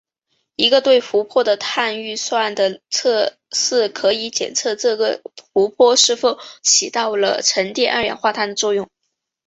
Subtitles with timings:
[0.55, 5.21] 一个对湖泊的碳预算的测试可以检测这个
[5.53, 8.89] 湖泊是否起到了沉淀二氧化碳的作用。